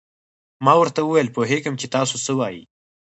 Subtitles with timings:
[0.65, 2.61] ما ورته وویل: پوهېږم چې تاسو څه وایئ.